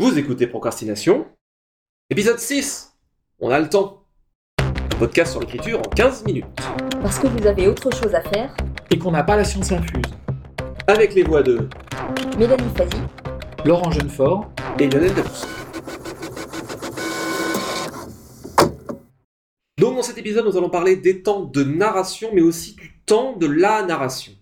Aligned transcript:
Vous 0.00 0.18
écoutez 0.18 0.46
Procrastination. 0.46 1.26
Épisode 2.08 2.38
6. 2.38 2.96
On 3.38 3.50
a 3.50 3.60
le 3.60 3.68
temps. 3.68 4.06
Un 4.58 4.96
podcast 4.98 5.32
sur 5.32 5.40
l'écriture 5.42 5.78
en 5.78 5.90
15 5.90 6.24
minutes. 6.24 6.46
Parce 7.02 7.18
que 7.18 7.26
vous 7.26 7.46
avez 7.46 7.68
autre 7.68 7.94
chose 7.94 8.14
à 8.14 8.22
faire. 8.22 8.56
Et 8.90 8.98
qu'on 8.98 9.10
n'a 9.10 9.22
pas 9.22 9.36
la 9.36 9.44
science 9.44 9.70
infuse. 9.70 10.06
Avec 10.86 11.12
les 11.12 11.22
voix 11.22 11.42
de 11.42 11.68
Mélanie 12.38 12.74
Fazi. 12.74 12.96
Laurent 13.66 13.90
Jeunefort. 13.90 14.50
et 14.78 14.88
Lionel 14.88 15.12
Debus. 15.12 15.44
Donc 19.76 19.96
dans 19.96 20.02
cet 20.02 20.16
épisode, 20.16 20.46
nous 20.46 20.56
allons 20.56 20.70
parler 20.70 20.96
des 20.96 21.22
temps 21.22 21.44
de 21.44 21.62
narration, 21.62 22.30
mais 22.32 22.40
aussi 22.40 22.74
du 22.74 23.02
temps 23.04 23.36
de 23.36 23.46
la 23.46 23.82
narration. 23.82 24.32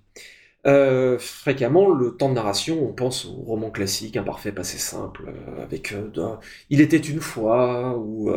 Euh, 0.67 1.19
fréquemment, 1.19 1.89
le 1.89 2.17
temps 2.17 2.29
de 2.29 2.35
narration, 2.35 2.83
on 2.89 2.93
pense 2.93 3.25
au 3.27 3.33
roman 3.45 3.71
classique, 3.71 4.17
imparfait, 4.17 4.53
passé 4.53 4.77
simple, 4.77 5.27
euh, 5.29 5.63
avec 5.63 5.93
euh, 5.93 6.37
Il 6.69 6.81
était 6.81 6.97
une 6.97 7.21
fois, 7.21 7.97
ou 7.97 8.31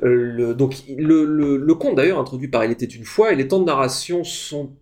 le, 0.00 0.54
donc 0.54 0.82
le, 0.88 1.24
le, 1.24 1.56
le 1.56 1.74
conte 1.74 1.96
d'ailleurs 1.96 2.18
introduit 2.18 2.48
par 2.48 2.64
Il 2.64 2.70
était 2.70 2.84
une 2.86 3.04
fois, 3.04 3.32
et 3.32 3.36
les 3.36 3.48
temps 3.48 3.60
de 3.60 3.64
narration 3.64 4.22
sont 4.24 4.72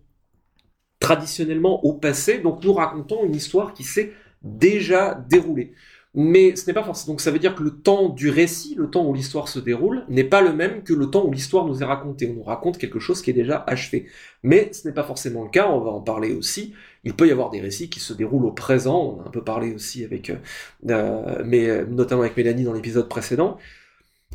traditionnellement 0.99 1.83
au 1.85 1.93
passé, 1.93 2.39
donc 2.39 2.63
nous 2.63 2.73
racontons 2.73 3.23
une 3.25 3.35
histoire 3.35 3.73
qui 3.73 3.83
s'est 3.83 4.11
déjà 4.41 5.15
déroulée. 5.29 5.73
Mais 6.15 6.55
ce 6.55 6.65
n'est 6.65 6.73
pas 6.73 6.83
forcément. 6.83 7.13
Donc 7.13 7.21
ça 7.21 7.29
veut 7.29 7.37
dire 7.37 7.53
que 7.53 7.61
le 7.61 7.69
temps 7.69 8.09
du 8.09 8.29
récit, 8.29 8.73
le 8.75 8.89
temps 8.89 9.05
où 9.05 9.13
l'histoire 9.13 9.47
se 9.47 9.59
déroule, 9.59 10.05
n'est 10.09 10.23
pas 10.23 10.41
le 10.41 10.53
même 10.53 10.83
que 10.83 10.93
le 10.93 11.05
temps 11.05 11.23
où 11.25 11.31
l'histoire 11.31 11.65
nous 11.65 11.83
est 11.83 11.85
racontée. 11.85 12.27
On 12.31 12.33
nous 12.33 12.43
raconte 12.43 12.79
quelque 12.79 12.99
chose 12.99 13.21
qui 13.21 13.29
est 13.29 13.33
déjà 13.33 13.63
achevé. 13.67 14.07
Mais 14.41 14.73
ce 14.73 14.87
n'est 14.87 14.93
pas 14.93 15.03
forcément 15.03 15.43
le 15.43 15.49
cas, 15.49 15.69
on 15.69 15.79
va 15.81 15.91
en 15.91 16.01
parler 16.01 16.33
aussi. 16.33 16.73
Il 17.03 17.13
peut 17.13 17.27
y 17.27 17.31
avoir 17.31 17.51
des 17.51 17.61
récits 17.61 17.89
qui 17.89 17.99
se 17.99 18.13
déroulent 18.13 18.45
au 18.45 18.51
présent, 18.51 19.17
on 19.17 19.23
a 19.23 19.27
un 19.27 19.31
peu 19.31 19.43
parlé 19.43 19.73
aussi 19.73 20.03
avec, 20.03 20.31
euh, 20.31 20.35
euh, 20.89 21.43
mais, 21.45 21.69
euh, 21.69 21.85
notamment 21.85 22.21
avec 22.21 22.35
Mélanie 22.35 22.63
dans 22.63 22.73
l'épisode 22.73 23.07
précédent. 23.07 23.57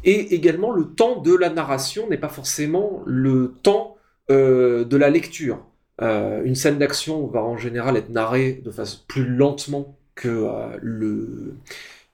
Et 0.05 0.35
également, 0.35 0.71
le 0.71 0.95
temps 0.95 1.21
de 1.21 1.35
la 1.35 1.51
narration 1.51 2.09
n'est 2.09 2.19
pas 2.19 2.29
forcément 2.29 3.03
le 3.07 3.55
temps 3.63 3.97
de 4.29 4.97
la 4.97 5.11
lecture. 5.11 5.65
Une 6.01 6.55
scène 6.55 6.79
d'action 6.79 7.27
va 7.27 7.43
en 7.43 7.59
général 7.59 7.97
être 7.97 8.09
narrée 8.09 8.63
de 8.65 8.71
façon 8.71 9.01
plus 9.07 9.27
lentement 9.27 9.99
que 10.15 10.29
euh, 10.29 10.79
le 10.83 11.57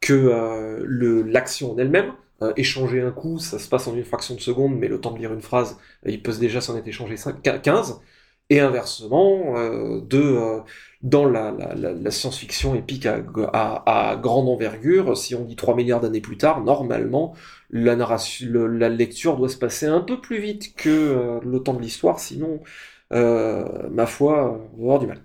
que 0.01 0.13
euh, 0.15 1.25
l'action 1.27 1.73
en 1.73 1.79
elle-même. 1.79 2.13
Euh, 2.43 2.53
échanger 2.57 3.03
un 3.03 3.11
coup, 3.11 3.39
ça 3.39 3.59
se 3.59 3.69
passe 3.69 3.87
en 3.87 3.95
une 3.95 4.05
fraction 4.05 4.35
de 4.35 4.41
seconde, 4.41 4.75
mais 4.79 4.89
le 4.89 4.99
temps 5.01 5.11
de 5.13 5.19
lire 5.19 5.33
une 5.33 5.43
phrase, 5.43 5.77
euh, 6.07 6.11
il 6.11 6.23
peut 6.23 6.33
déjà 6.39 6.63
s'en 6.63 6.75
être 6.77 6.89
échangé 6.89 7.17
5, 7.19 7.43
15. 7.63 8.01
Et 8.49 8.61
inversement, 8.61 9.57
euh, 9.57 10.01
de, 10.01 10.19
euh, 10.21 10.61
dans 11.03 11.25
la, 11.27 11.53
la, 11.53 11.75
la, 11.93 12.11
science-fiction 12.11 12.75
épique 12.75 13.07
à, 13.07 13.23
à, 13.53 14.11
à 14.13 14.17
grande 14.17 14.49
envergure, 14.49 15.17
si 15.17 15.35
on 15.35 15.45
dit 15.45 15.55
3 15.55 15.77
milliards 15.77 16.01
d'années 16.01 16.21
plus 16.21 16.37
tard, 16.39 16.63
normalement, 16.65 17.35
la, 17.71 17.95
narration, 17.95 18.49
la 18.53 18.89
lecture 18.89 19.37
doit 19.37 19.49
se 19.49 19.57
passer 19.59 19.87
un 19.87 20.01
peu 20.01 20.21
plus 20.21 20.41
vite 20.41 20.75
que 20.75 21.41
le 21.45 21.63
temps 21.63 21.75
de 21.75 21.83
l'histoire, 21.83 22.19
sinon, 22.19 22.61
ma 23.13 24.07
foi, 24.07 24.61
on 24.75 24.79
va 24.79 24.83
avoir 24.83 24.99
du 24.99 25.07
mal. 25.07 25.23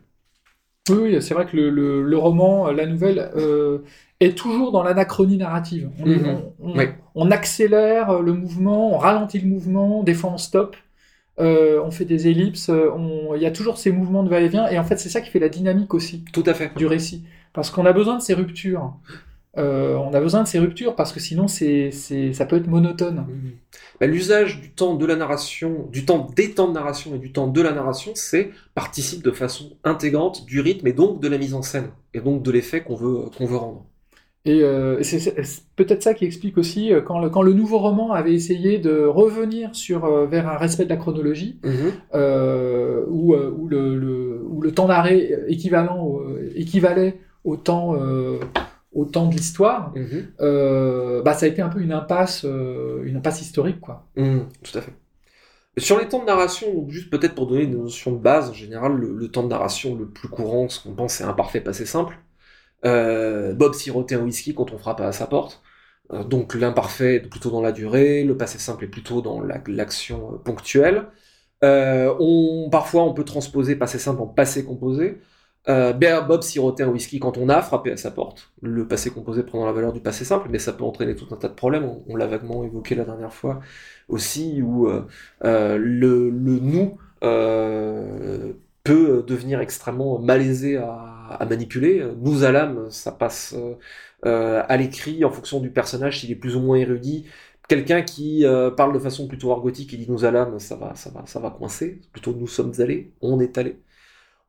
Oui, 0.90 1.20
c'est 1.22 1.34
vrai 1.34 1.46
que 1.48 1.56
le, 1.56 1.70
le- 1.70 2.04
le 2.04 2.18
roman, 2.18 2.68
euh, 2.68 2.72
la 2.74 2.86
nouvelle, 2.86 3.32
euh, 3.36 3.80
est 4.20 4.38
toujours 4.38 4.72
dans 4.72 4.84
l'anachronie 4.84 5.38
narrative. 5.38 5.90
On, 6.00 6.06
Mhm. 6.08 6.26
on- 6.28 6.54
on- 6.72 6.78
Oui. 6.78 6.86
on 7.16 7.32
accélère 7.32 8.22
le 8.22 8.34
mouvement, 8.34 8.94
on 8.94 8.98
ralentit 8.98 9.40
le 9.40 9.48
mouvement, 9.48 10.04
des 10.04 10.14
fois 10.14 10.32
on 10.34 10.38
stoppe, 10.38 10.76
euh, 11.40 11.82
on 11.84 11.92
fait 11.92 12.06
des 12.06 12.28
ellipses, 12.28 12.70
euh, 12.70 12.90
on- 12.96 13.36
il 13.36 13.42
y 13.42 13.46
a 13.46 13.52
toujours 13.52 13.78
ces 13.78 13.92
mouvements 13.92 14.24
de 14.24 14.30
va-et-vient, 14.30 14.68
et 14.70 14.78
en 14.80 14.84
fait 14.84 14.98
c'est 14.98 15.10
ça 15.10 15.22
qui 15.22 15.30
fait 15.32 15.40
la 15.40 15.50
dynamique 15.50 15.94
aussi 15.94 16.24
Tout 16.32 16.44
à 16.46 16.54
fait. 16.54 16.72
du 16.78 16.86
récit. 16.86 17.26
Parce 17.52 17.72
qu'on 17.72 17.86
a 17.86 17.94
besoin 17.94 18.18
de 18.18 18.22
ces 18.22 18.34
ruptures. 18.34 18.94
Euh, 19.58 19.96
on 19.96 20.14
a 20.14 20.20
besoin 20.20 20.44
de 20.44 20.48
ces 20.48 20.60
ruptures 20.60 20.96
parce 20.96 21.14
que 21.14 21.20
sinon 21.20 21.48
c'est, 21.48 21.92
ça 21.92 22.46
peut 22.46 22.58
être 22.58 22.68
monotone. 22.68 23.26
Mhm. 23.28 23.52
Bah, 24.00 24.08
L'usage 24.08 24.60
du 24.60 24.72
temps 24.72 24.96
de 24.96 25.06
la 25.06 25.16
narration, 25.16 25.88
du 25.92 26.06
temps 26.06 26.28
des 26.36 26.52
temps 26.52 26.68
de 26.68 26.74
narration 26.74 27.16
et 27.16 27.20
du 27.20 27.32
temps 27.32 27.48
de 27.48 27.62
la 27.62 27.72
narration, 27.72 28.12
c'est 28.16 28.52
participe 28.74 29.24
de 29.24 29.32
façon 29.32 29.78
intégrante 29.84 30.46
du 30.46 30.60
rythme 30.60 30.88
et 30.88 30.94
donc 30.94 31.22
de 31.22 31.28
la 31.28 31.38
mise 31.38 31.54
en 31.54 31.62
scène 31.62 31.88
et 32.14 32.20
donc 32.20 32.44
de 32.44 32.52
l'effet 32.52 32.82
qu'on 32.82 32.96
veut 32.96 33.30
qu'on 33.38 33.46
veut 33.46 33.58
rendre. 33.58 33.86
Et 34.48 34.62
euh, 34.62 35.02
c'est 35.02 35.34
peut-être 35.76 36.04
ça 36.04 36.14
qui 36.14 36.24
explique 36.26 36.60
aussi 36.60 36.94
euh, 36.94 37.02
quand 37.02 37.20
le, 37.20 37.30
quand 37.30 37.42
le 37.42 37.54
nouveau 37.54 37.80
roman 37.80 38.12
avait 38.12 38.34
essayé 38.34 38.78
de 38.78 39.04
revenir 39.04 39.76
sur, 39.76 40.06
vers 40.28 40.48
un 40.48 40.58
respect 40.58 40.84
de 40.86 40.90
la 40.90 40.98
chronologie, 40.98 41.60
euh, 42.14 43.04
où, 43.08 43.36
où, 43.36 43.68
le, 43.68 43.98
le, 43.98 44.44
où 44.48 44.62
le 44.62 44.72
temps 44.72 44.88
d'arrêt 44.88 45.46
équivalent 45.48 46.20
équivalait 46.56 47.18
au 47.44 47.58
temps, 47.58 47.96
au 48.96 49.06
temps 49.06 49.28
de 49.28 49.36
l'histoire, 49.36 49.92
Mhm. 49.96 50.28
euh, 50.42 51.22
bah, 51.22 51.34
ça 51.34 51.46
a 51.46 51.50
été 51.50 51.62
un 51.62 51.70
peu 51.70 51.82
une 51.82 51.92
impasse, 51.92 52.44
euh, 52.46 53.04
une 53.06 53.18
impasse 53.18 53.42
historique. 53.42 53.80
Quoi. 53.82 54.08
Mhm, 54.16 54.48
tout 54.64 54.78
à 54.78 54.82
fait. 54.82 54.94
Sur 55.78 56.00
les 56.00 56.08
temps 56.08 56.20
de 56.22 56.26
narration, 56.26 56.88
juste 56.90 57.10
peut-être 57.12 57.36
pour 57.36 57.48
donner 57.48 57.64
une 57.64 57.78
notion 57.84 58.12
de 58.14 58.18
base, 58.18 58.50
en 58.50 58.54
général, 58.54 58.94
le, 58.94 59.14
le 59.14 59.28
temps 59.30 59.44
de 59.44 59.50
narration 59.50 59.96
le 59.96 60.08
plus 60.08 60.30
courant, 60.30 60.70
ce 60.70 60.82
qu'on 60.82 60.94
pense, 60.96 61.16
c'est 61.16 61.26
imparfait, 61.26 61.62
passé 61.62 61.86
simple. 61.86 62.18
Euh, 62.86 63.54
Bob 63.54 63.74
sirotait 63.74 64.16
un 64.16 64.22
whisky 64.24 64.54
quand 64.56 64.72
on 64.74 64.78
frappe 64.78 65.02
à 65.02 65.12
sa 65.12 65.28
porte. 65.28 65.62
Donc 66.30 66.54
l'imparfait 66.54 67.16
est 67.16 67.20
plutôt 67.30 67.50
dans 67.50 67.62
la 67.62 67.72
durée, 67.72 68.24
le 68.24 68.38
passé 68.38 68.60
simple 68.60 68.84
est 68.86 68.88
plutôt 68.88 69.22
dans 69.22 69.42
la- 69.42 69.60
l'action 69.68 70.40
ponctuelle. 70.46 71.08
On, 71.64 72.70
parfois, 72.72 73.04
on 73.04 73.14
peut 73.14 73.26
transposer 73.26 73.76
passé 73.76 73.98
simple 74.00 74.22
en 74.22 74.28
passé 74.28 74.64
composé. 74.64 75.18
Euh, 75.68 75.94
Bob 75.94 76.44
sirotait 76.44 76.84
un 76.84 76.90
whisky 76.90 77.20
quand 77.20 77.38
on 77.38 77.50
a 77.50 77.62
frappé 77.62 77.92
à 77.92 77.98
sa 77.98 78.12
porte. 78.12 78.52
Le 78.62 78.88
passé 78.88 79.10
composé 79.10 79.44
prenant 79.44 79.66
la 79.66 79.72
valeur 79.72 79.94
du 79.94 80.00
passé 80.00 80.24
simple, 80.26 80.48
mais 80.52 80.60
ça 80.60 80.74
peut 80.74 80.84
entraîner 80.84 81.16
tout 81.16 81.28
un 81.32 81.38
tas 81.38 81.48
de 81.48 81.54
problèmes. 81.54 81.90
On, 82.08 82.16
l'a 82.16 82.28
vaguement 82.28 82.64
évoqué 82.64 82.96
la 82.96 83.04
dernière 83.06 83.34
fois 83.34 83.62
aussi, 84.08 84.62
où 84.62 84.88
euh, 84.88 85.08
euh, 85.44 85.78
le, 85.80 86.30
nous 86.32 86.98
peut 88.84 89.24
devenir 89.26 89.60
extrêmement 89.62 90.20
malaisé 90.20 90.78
à, 90.78 91.38
à 91.40 91.46
manipuler. 91.46 92.06
Nous 92.22 92.44
à 92.44 92.52
l'âme, 92.52 92.92
ça 92.92 93.12
passe 93.12 93.56
à 94.24 94.78
l'écrit 94.78 95.26
en 95.26 95.32
fonction 95.32 95.60
du 95.60 95.70
personnage, 95.72 96.20
s'il 96.20 96.32
est 96.32 96.36
plus 96.36 96.56
ou 96.56 96.60
moins 96.62 96.78
érudit. 96.78 97.26
Quelqu'un 97.68 98.04
qui 98.04 98.46
parle 98.78 98.94
de 98.94 99.00
façon 99.00 99.28
plutôt 99.28 99.52
argotique 99.52 99.94
et 99.94 99.98
dit 99.98 100.06
nous 100.08 100.26
à 100.26 100.32
l'âme, 100.32 100.60
ça 100.60 100.76
va, 100.76 100.94
ça 100.96 101.10
va, 101.10 101.24
ça 101.26 101.40
va 101.40 101.50
coincer. 101.50 102.00
Plutôt 102.12 102.34
nous 102.34 102.48
sommes 102.48 102.74
allés, 102.80 103.12
on 103.22 103.40
est 103.40 103.58
allé. 103.58 103.78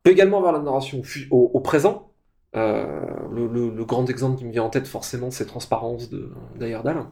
Également 0.07 0.37
avoir 0.37 0.53
la 0.53 0.59
narration 0.59 1.01
au, 1.31 1.59
présent. 1.59 2.11
Euh, 2.55 3.05
le, 3.31 3.83
grand 3.83 4.09
exemple 4.09 4.37
qui 4.37 4.45
me 4.45 4.51
vient 4.51 4.63
en 4.63 4.69
tête 4.69 4.87
forcément, 4.87 5.31
c'est 5.31 5.45
Transparence 5.45 6.09
d'Ayerdal, 6.55 7.05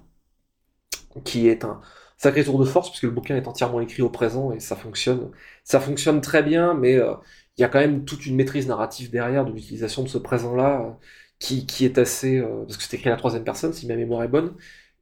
qui 1.24 1.48
est 1.48 1.66
un 1.66 1.82
sacré 2.18 2.44
tour 2.44 2.58
de 2.58 2.66
force 2.66 2.90
puisque 2.90 3.04
le 3.04 3.12
bouquin 3.12 3.36
est 3.36 3.48
entièrement 3.48 3.82
écrit 3.82 4.02
au 4.02 4.10
présent 4.10 4.52
et 4.54 4.60
ça 4.60 4.76
fonctionne, 4.76 5.32
ça 5.64 5.80
fonctionne 5.80 6.22
très 6.22 6.42
bien, 6.42 6.74
mais 6.74 6.96
euh, 6.96 7.14
il 7.58 7.62
y 7.62 7.64
a 7.66 7.68
quand 7.68 7.80
même 7.80 8.06
toute 8.06 8.26
une 8.26 8.36
maîtrise 8.36 8.68
narrative 8.68 9.12
derrière 9.12 9.46
de 9.46 9.52
l'utilisation 9.52 10.04
de 10.04 10.08
ce 10.08 10.18
présent-là 10.18 10.98
qui, 11.40 11.86
est 11.86 11.98
assez, 11.98 12.38
euh, 12.38 12.64
parce 12.66 12.78
que 12.78 12.84
c'est 12.84 12.96
écrit 12.96 13.10
à 13.10 13.12
la 13.12 13.18
troisième 13.18 13.44
personne 13.44 13.74
si 13.74 13.88
ma 13.88 13.96
mémoire 13.96 14.24
est 14.24 14.30
bonne, 14.30 14.54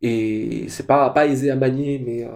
et 0.02 0.66
c'est 0.68 0.88
pas 0.88 1.10
pas 1.12 1.28
aisé 1.28 1.52
à 1.52 1.56
manier, 1.56 2.02
mais 2.06 2.28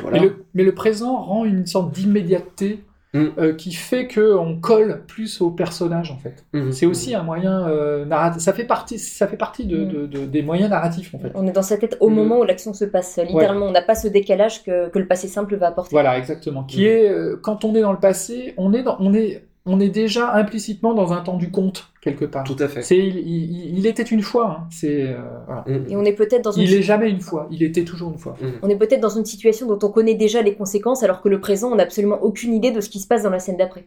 voilà. 0.00 0.24
Mais 0.54 0.64
le 0.64 0.74
présent 0.74 1.22
rend 1.22 1.44
une 1.44 1.66
sorte 1.66 1.92
d'immédiateté 1.92 2.82
Mm. 3.14 3.26
euh, 3.38 3.52
qui 3.54 3.72
fait 3.72 4.08
qu'on 4.08 4.58
colle 4.58 5.02
plus 5.06 5.42
au 5.42 5.50
personnage 5.50 6.10
en 6.10 6.16
fait. 6.16 6.46
Mhm. 6.54 6.72
C'est 6.72 6.86
aussi 6.86 7.14
un 7.14 7.22
moyen 7.22 7.68
euh, 7.68 8.06
narratif. 8.06 8.40
Ça 8.40 8.54
fait 8.54 8.64
partie, 8.64 8.98
ça 8.98 9.26
fait 9.26 9.36
partie 9.36 9.66
de, 9.66 9.84
Mm. 9.84 9.88
de- 9.92 10.06
de- 10.06 10.24
des 10.26 10.40
moyens 10.42 10.70
narratifs 10.70 11.14
en 11.14 11.18
fait. 11.18 11.30
On 11.34 11.46
est 11.46 11.52
dans 11.52 11.60
sa 11.62 11.76
tête 11.76 11.98
au 12.00 12.08
moment 12.08 12.38
où 12.38 12.44
l'action 12.44 12.72
se 12.72 12.86
passe. 12.86 13.18
Littéralement, 13.18 13.66
on 13.66 13.70
n'a 13.70 13.82
pas 13.82 13.94
ce 13.94 14.08
décalage 14.08 14.64
que, 14.64 14.88
que 14.88 14.98
le 14.98 15.06
passé 15.06 15.28
simple 15.28 15.56
va 15.56 15.66
apporter. 15.66 15.90
Voilà, 15.94 16.16
exactement. 16.16 16.64
Qui 16.64 16.80
Mm. 16.80 16.86
est 16.86 17.08
euh, 17.10 17.36
quand 17.42 17.64
on 17.66 17.74
est 17.74 17.82
dans 17.82 17.92
le 17.92 18.00
passé, 18.00 18.54
on 18.56 18.72
est 18.72 18.82
dans, 18.82 18.96
on 18.98 19.12
est, 19.12 19.44
on 19.66 19.78
est 19.78 19.90
déjà 19.90 20.32
implicitement 20.32 20.94
dans 20.94 21.12
un 21.12 21.20
temps 21.20 21.36
du 21.36 21.50
conte 21.50 21.91
quelque 22.02 22.26
part. 22.26 22.44
Tout 22.44 22.56
à 22.58 22.68
fait. 22.68 22.82
C'est, 22.82 22.98
il, 22.98 23.16
il- 23.16 23.78
il 23.78 23.86
était 23.86 24.02
une 24.02 24.20
fois. 24.22 24.58
hein. 24.60 24.66
C'est, 24.70 25.04
euh, 25.04 25.22
voilà. 25.46 25.64
Mhm. 25.66 25.86
Et 25.88 25.96
on 25.96 26.04
est 26.04 26.12
peut-être 26.12 26.42
dans 26.42 26.52
une 26.52 26.62
Il 26.64 26.74
est 26.74 26.82
jamais 26.82 27.08
une 27.08 27.20
fois. 27.20 27.48
Il 27.50 27.62
était 27.62 27.84
toujours 27.84 28.10
une 28.12 28.18
fois. 28.18 28.36
Mhm. 28.42 28.58
on 28.62 28.68
est 28.68 28.76
peut-être 28.76 29.00
dans 29.00 29.08
une 29.16 29.24
situation 29.24 29.66
dont 29.66 29.78
on 29.86 29.90
connaît 29.90 30.14
déjà 30.16 30.42
les 30.42 30.54
conséquences, 30.54 31.02
alors 31.02 31.22
que 31.22 31.28
le 31.30 31.40
présent, 31.40 31.72
on 31.72 31.76
n'a 31.76 31.84
absolument 31.84 32.18
aucune 32.22 32.52
idée 32.52 32.72
de 32.72 32.80
ce 32.82 32.90
qui 32.90 32.98
se 33.00 33.06
passe 33.06 33.22
dans 33.22 33.30
la 33.30 33.38
scène 33.38 33.56
d'après. 33.56 33.86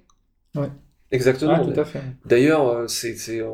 Exactement. 1.11 1.63
Ouais, 1.63 1.73
tout 1.73 1.79
à 1.79 1.85
fait. 1.85 2.01
D'ailleurs, 2.25 2.67
euh, 2.67 2.87
c'est 2.87 3.15
c'est, 3.15 3.39
euh, 3.39 3.49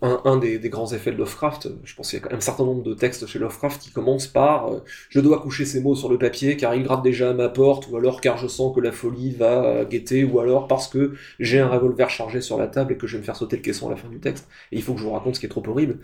un, 0.00 0.22
un 0.24 0.36
des, 0.38 0.58
des 0.58 0.70
grands 0.70 0.90
effets 0.92 1.12
de 1.12 1.16
Lovecraft. 1.18 1.68
Je 1.84 1.94
pense 1.94 2.08
qu'il 2.10 2.18
y 2.18 2.22
a 2.22 2.24
quand 2.24 2.30
même 2.30 2.38
un 2.38 2.40
certain 2.40 2.64
nombre 2.64 2.82
de 2.82 2.94
textes 2.94 3.26
chez 3.26 3.38
Lovecraft 3.38 3.80
qui 3.80 3.90
commencent 3.92 4.26
par 4.26 4.72
euh, 4.72 4.82
Je 5.10 5.20
dois 5.20 5.40
coucher 5.40 5.66
ces 5.66 5.80
mots 5.82 5.94
sur 5.94 6.08
le 6.08 6.18
papier 6.18 6.56
car 6.56 6.74
il 6.74 6.82
gratte 6.82 7.02
déjà 7.02 7.30
à 7.30 7.34
ma 7.34 7.50
porte» 7.50 7.88
ou 7.90 7.96
alors 7.98 8.20
«car 8.22 8.38
je 8.38 8.48
sens 8.48 8.74
que 8.74 8.80
la 8.80 8.90
folie 8.90 9.32
va 9.32 9.64
euh, 9.64 9.84
guetter» 9.84 10.24
ou 10.24 10.40
alors 10.40 10.66
«parce 10.68 10.88
que 10.88 11.12
j'ai 11.38 11.60
un 11.60 11.68
revolver 11.68 12.08
chargé 12.08 12.40
sur 12.40 12.58
la 12.58 12.66
table 12.68 12.94
et 12.94 12.96
que 12.96 13.06
je 13.06 13.16
vais 13.16 13.20
me 13.20 13.24
faire 13.24 13.36
sauter 13.36 13.56
le 13.56 13.62
caisson 13.62 13.88
à 13.88 13.90
la 13.90 13.96
fin 13.96 14.08
du 14.08 14.18
texte 14.18 14.48
et 14.72 14.76
il 14.76 14.82
faut 14.82 14.94
que 14.94 15.00
je 15.00 15.04
vous 15.04 15.12
raconte 15.12 15.34
ce 15.34 15.40
qui 15.40 15.46
est 15.46 15.50
trop 15.50 15.62
horrible». 15.68 15.98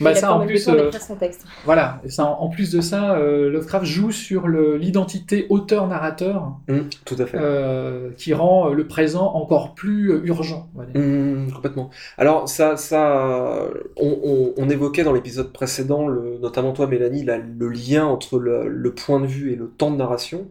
Bah, 0.00 0.14
ça, 0.16 0.34
en 0.34 0.44
plus, 0.44 0.68
euh, 0.68 0.90
voilà, 1.64 2.00
ça, 2.08 2.24
en 2.24 2.48
plus 2.48 2.72
de 2.72 2.80
ça, 2.80 3.16
euh, 3.16 3.48
Lovecraft 3.48 3.86
joue 3.86 4.10
sur 4.10 4.48
l'identité 4.48 5.46
auteur-narrateur, 5.50 6.56
mmh, 6.66 6.78
tout 7.04 7.14
à 7.18 7.26
fait, 7.26 7.38
euh, 7.40 8.10
qui 8.16 8.34
rend 8.34 8.70
le 8.70 8.88
présent 8.88 9.32
encore 9.34 9.74
plus 9.74 10.10
urgent. 10.24 10.68
Mmh, 10.94 11.52
complètement. 11.52 11.90
Alors 12.18 12.48
ça, 12.48 12.76
ça, 12.76 13.68
on, 13.96 14.52
on, 14.56 14.68
évoquait 14.68 15.04
dans 15.04 15.12
l'épisode 15.12 15.52
précédent, 15.52 16.08
le, 16.08 16.38
notamment 16.38 16.72
toi, 16.72 16.88
Mélanie, 16.88 17.24
le 17.24 17.68
lien 17.68 18.04
entre 18.04 18.40
le, 18.40 18.66
le, 18.66 18.94
point 18.94 19.20
de 19.20 19.26
vue 19.26 19.52
et 19.52 19.56
le 19.56 19.68
temps 19.68 19.92
de 19.92 19.96
narration. 19.96 20.48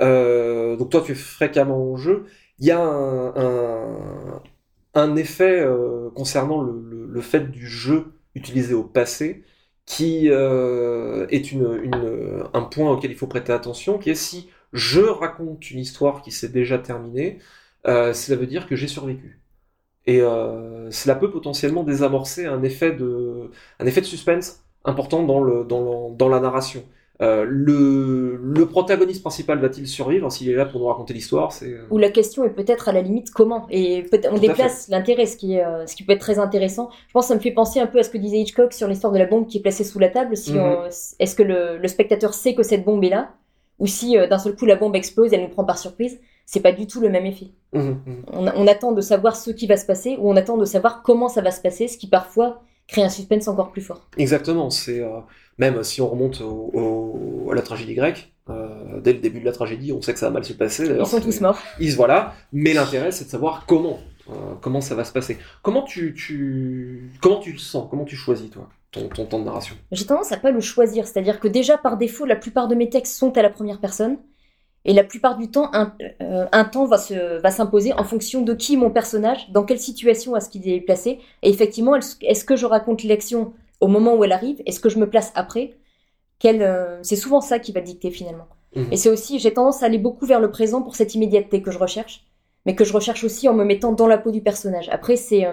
donc 0.00 0.90
toi, 0.90 1.02
tu 1.02 1.12
es 1.12 1.14
fréquemment 1.14 1.82
au 1.82 1.96
jeu. 1.96 2.26
Il 2.58 2.66
y 2.66 2.70
a 2.70 2.78
un, 2.78 3.32
un, 3.36 4.42
un 4.94 5.16
effet 5.16 5.66
concernant 6.14 6.60
le, 6.62 7.06
le 7.08 7.20
fait 7.20 7.50
du 7.50 7.66
jeu 7.66 8.12
utilisé 8.34 8.74
au 8.74 8.84
passé, 8.84 9.44
qui 9.86 10.28
euh, 10.30 11.26
est 11.30 11.52
une, 11.52 12.44
un 12.54 12.62
point 12.62 12.90
auquel 12.92 13.10
il 13.10 13.16
faut 13.16 13.26
prêter 13.26 13.52
attention, 13.52 13.98
qui 13.98 14.10
est 14.10 14.14
si 14.14 14.48
je 14.72 15.00
raconte 15.00 15.70
une 15.70 15.80
histoire 15.80 16.22
qui 16.22 16.30
s'est 16.32 16.48
déjà 16.48 16.78
terminée, 16.78 17.38
euh, 17.86 18.12
cela 18.14 18.38
veut 18.38 18.46
dire 18.46 18.66
que 18.66 18.76
j'ai 18.76 18.88
survécu. 18.88 19.40
Et 20.06 20.20
euh, 20.22 20.90
cela 20.90 21.14
peut 21.14 21.30
potentiellement 21.30 21.84
désamorcer 21.84 22.46
un 22.46 22.62
effet 22.62 22.92
de, 22.92 23.50
un 23.78 23.86
effet 23.86 24.00
de 24.00 24.06
suspense 24.06 24.64
important 24.84 25.22
dans, 25.24 25.40
le, 25.42 25.64
dans, 25.64 26.10
dans 26.10 26.28
la 26.28 26.40
narration. 26.40 26.84
Euh, 27.20 27.44
le, 27.46 28.40
le, 28.42 28.66
protagoniste 28.66 29.20
principal 29.20 29.60
va-t-il 29.60 29.86
survivre 29.86 30.32
s'il 30.32 30.48
est 30.48 30.54
là 30.54 30.64
pour 30.64 30.80
nous 30.80 30.86
raconter 30.86 31.12
l'histoire 31.12 31.52
c'est... 31.52 31.76
Ou 31.90 31.98
la 31.98 32.08
question 32.08 32.42
est 32.44 32.50
peut-être 32.50 32.88
à 32.88 32.92
la 32.92 33.02
limite 33.02 33.30
comment 33.30 33.66
et 33.70 34.06
on 34.30 34.38
déplace 34.38 34.88
l'intérêt, 34.88 35.26
ce 35.26 35.36
qui, 35.36 35.54
est, 35.54 35.64
euh, 35.64 35.86
ce 35.86 35.94
qui 35.94 36.04
peut 36.04 36.14
être 36.14 36.20
très 36.20 36.38
intéressant. 36.38 36.88
Je 37.08 37.12
pense 37.12 37.26
que 37.26 37.28
ça 37.28 37.34
me 37.34 37.40
fait 37.40 37.52
penser 37.52 37.80
un 37.80 37.86
peu 37.86 37.98
à 37.98 38.02
ce 38.02 38.08
que 38.08 38.16
disait 38.16 38.38
Hitchcock 38.38 38.72
sur 38.72 38.88
l'histoire 38.88 39.12
de 39.12 39.18
la 39.18 39.26
bombe 39.26 39.46
qui 39.46 39.58
est 39.58 39.60
placée 39.60 39.84
sous 39.84 39.98
la 39.98 40.08
table. 40.08 40.36
Si 40.36 40.54
mhm. 40.54 40.88
est-ce 41.18 41.36
que 41.36 41.42
le, 41.42 41.76
le, 41.76 41.88
spectateur 41.88 42.32
sait 42.32 42.54
que 42.54 42.62
cette 42.62 42.84
bombe 42.84 43.04
est 43.04 43.10
là 43.10 43.34
ou 43.78 43.86
si 43.86 44.16
euh, 44.16 44.26
d'un 44.26 44.38
seul 44.38 44.56
coup 44.56 44.64
la 44.64 44.76
bombe 44.76 44.96
explose, 44.96 45.32
elle 45.34 45.42
nous 45.42 45.48
prend 45.48 45.64
par 45.64 45.78
surprise 45.78 46.18
C'est 46.46 46.60
pas 46.60 46.72
du 46.72 46.86
tout 46.86 47.00
le 47.00 47.10
même 47.10 47.26
effet. 47.26 47.50
Mhm, 47.74 48.00
mhm. 48.06 48.24
On, 48.32 48.46
on 48.48 48.66
attend 48.66 48.92
de 48.92 49.02
savoir 49.02 49.36
ce 49.36 49.50
qui 49.50 49.66
va 49.66 49.76
se 49.76 49.84
passer 49.84 50.16
ou 50.18 50.30
on 50.30 50.36
attend 50.36 50.56
de 50.56 50.64
savoir 50.64 51.02
comment 51.02 51.28
ça 51.28 51.42
va 51.42 51.50
se 51.50 51.60
passer, 51.60 51.88
ce 51.88 51.98
qui 51.98 52.08
parfois 52.08 52.62
crée 52.86 53.02
un 53.02 53.08
suspense 53.08 53.48
encore 53.48 53.70
plus 53.70 53.82
fort. 53.82 54.06
Exactement, 54.16 54.70
c'est 54.70 55.02
même 55.58 55.82
si 55.82 56.00
on 56.00 56.08
remonte 56.08 56.40
au, 56.40 57.48
à 57.50 57.54
la 57.54 57.62
tragédie 57.62 57.94
grecque, 57.94 58.32
euh, 58.50 59.00
dès 59.00 59.12
le 59.12 59.20
début 59.20 59.40
de 59.40 59.44
la 59.44 59.52
tragédie, 59.52 59.92
on 59.92 60.02
sait 60.02 60.12
que 60.12 60.18
ça 60.18 60.26
va 60.26 60.32
mal 60.32 60.44
se 60.44 60.52
passer. 60.52 60.84
Ils 60.98 61.06
sont 61.06 61.20
tous 61.20 61.40
morts. 61.40 61.58
Ils, 61.78 61.94
voilà, 61.94 62.34
mais 62.52 62.72
l'intérêt, 62.72 63.12
c'est 63.12 63.26
de 63.26 63.30
savoir 63.30 63.64
comment, 63.66 64.00
euh, 64.30 64.32
comment 64.60 64.80
ça 64.80 64.94
va 64.94 65.04
se 65.04 65.12
passer. 65.12 65.38
Comment 65.62 65.82
tu, 65.82 66.14
tu, 66.14 67.10
comment 67.20 67.38
tu 67.38 67.52
le 67.52 67.58
sens? 67.58 67.86
Comment 67.88 68.04
tu 68.04 68.16
choisis, 68.16 68.50
toi 68.50 68.68
ton, 68.90 69.08
ton 69.08 69.26
temps 69.26 69.38
de 69.38 69.44
narration? 69.44 69.76
J'ai 69.92 70.04
tendance 70.04 70.32
à 70.32 70.36
pas 70.36 70.50
le 70.50 70.60
choisir, 70.60 71.06
c'est-à-dire 71.06 71.38
que 71.38 71.48
déjà 71.48 71.78
par 71.78 71.96
défaut, 71.96 72.24
la 72.24 72.36
plupart 72.36 72.66
de 72.66 72.74
mes 72.74 72.90
textes 72.90 73.16
sont 73.16 73.36
à 73.38 73.42
la 73.42 73.50
première 73.50 73.78
personne, 73.78 74.18
et 74.84 74.92
la 74.92 75.04
plupart 75.04 75.36
du 75.36 75.48
temps, 75.50 75.70
un, 75.72 75.94
euh, 76.20 76.46
un 76.52 76.64
temps 76.64 76.86
va 76.86 76.98
se 76.98 77.40
va 77.40 77.50
s'imposer 77.50 77.92
en 77.92 78.04
fonction 78.04 78.42
de 78.42 78.54
qui 78.54 78.76
mon 78.76 78.90
personnage, 78.90 79.50
dans 79.50 79.64
quelle 79.64 79.78
situation 79.78 80.36
est-ce 80.36 80.50
qu'il 80.50 80.68
est 80.68 80.80
placé, 80.80 81.20
et 81.42 81.50
effectivement, 81.50 81.94
est-ce 81.96 82.44
que 82.44 82.56
je 82.56 82.66
raconte 82.66 83.02
l'élection 83.02 83.52
au 83.80 83.88
moment 83.88 84.14
où 84.16 84.24
elle 84.24 84.32
arrive? 84.32 84.60
Est-ce 84.66 84.80
que 84.80 84.88
je 84.88 84.98
me 84.98 85.08
place 85.08 85.32
après? 85.34 85.74
Euh, 86.44 86.98
C'est 87.02 87.16
souvent 87.16 87.40
ça 87.40 87.58
qui 87.58 87.72
va 87.72 87.80
dicter 87.80 88.10
finalement. 88.10 88.48
Mhm. 88.74 88.88
Et 88.92 88.96
c'est 88.96 89.10
aussi, 89.10 89.38
j'ai 89.38 89.52
tendance 89.54 89.82
à 89.82 89.86
aller 89.86 89.98
beaucoup 89.98 90.26
vers 90.26 90.40
le 90.40 90.50
présent 90.50 90.82
pour 90.82 90.96
cette 90.96 91.14
immédiateté 91.14 91.62
que 91.62 91.70
je 91.70 91.78
recherche, 91.78 92.26
mais 92.66 92.74
que 92.74 92.84
je 92.84 92.92
recherche 92.92 93.24
aussi 93.24 93.48
en 93.48 93.54
me 93.54 93.64
mettant 93.64 93.92
dans 93.92 94.06
la 94.08 94.18
peau 94.18 94.30
du 94.30 94.40
personnage. 94.40 94.88
Après, 94.90 95.16
c'est, 95.16 95.46
euh, 95.46 95.52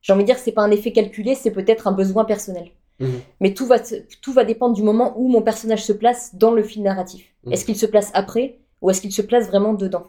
j'ai 0.00 0.12
envie 0.12 0.22
de 0.22 0.26
dire, 0.26 0.38
c'est 0.38 0.52
pas 0.52 0.62
un 0.62 0.70
effet 0.70 0.92
calculé, 0.92 1.34
c'est 1.34 1.50
peut-être 1.50 1.86
un 1.86 1.92
besoin 1.92 2.24
personnel. 2.24 2.70
Mhm. 3.00 3.20
Mais 3.40 3.54
tout 3.54 3.66
va, 3.66 3.76
tout 4.22 4.32
va 4.32 4.44
dépendre 4.44 4.74
du 4.74 4.82
moment 4.82 5.14
où 5.18 5.28
mon 5.28 5.42
personnage 5.42 5.84
se 5.84 5.92
place 5.92 6.34
dans 6.34 6.52
le 6.52 6.62
fil 6.62 6.82
narratif. 6.82 7.34
Mhm. 7.44 7.52
Est-ce 7.52 7.64
qu'il 7.64 7.76
se 7.76 7.86
place 7.86 8.10
après 8.14 8.58
ou 8.80 8.90
est-ce 8.90 9.00
qu'il 9.00 9.12
se 9.12 9.22
place 9.22 9.48
vraiment 9.48 9.74
dedans 9.74 10.04